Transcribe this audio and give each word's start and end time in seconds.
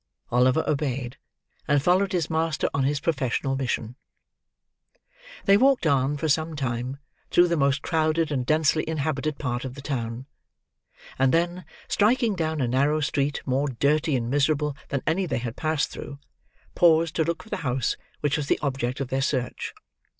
Oliver 0.31 0.63
obeyed, 0.67 1.17
and 1.67 1.79
followed 1.83 2.11
his 2.11 2.27
master 2.27 2.67
on 2.73 2.85
his 2.85 2.99
professional 2.99 3.55
mission. 3.55 3.97
They 5.45 5.57
walked 5.57 5.85
on, 5.85 6.17
for 6.17 6.27
some 6.27 6.55
time, 6.55 6.97
through 7.29 7.49
the 7.49 7.55
most 7.55 7.83
crowded 7.83 8.31
and 8.31 8.43
densely 8.43 8.83
inhabited 8.89 9.37
part 9.37 9.63
of 9.63 9.75
the 9.75 9.81
town; 9.83 10.25
and 11.19 11.31
then, 11.31 11.65
striking 11.87 12.33
down 12.33 12.61
a 12.61 12.67
narrow 12.67 12.99
street 12.99 13.43
more 13.45 13.67
dirty 13.67 14.15
and 14.15 14.27
miserable 14.27 14.75
than 14.89 15.03
any 15.05 15.27
they 15.27 15.37
had 15.37 15.51
yet 15.51 15.55
passed 15.57 15.91
through, 15.91 16.17
paused 16.73 17.15
to 17.17 17.23
look 17.23 17.43
for 17.43 17.49
the 17.49 17.57
house 17.57 17.95
which 18.21 18.37
was 18.37 18.47
the 18.47 18.57
object 18.63 19.01
of 19.01 19.09
their 19.09 19.21
search. 19.21 19.71